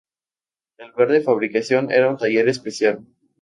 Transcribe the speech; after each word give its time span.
El 0.79 0.89
lugar 0.89 1.09
de 1.09 1.21
fabricación 1.21 1.91
era 1.91 2.09
un 2.09 2.17
taller 2.17 2.49
especial. 2.49 3.05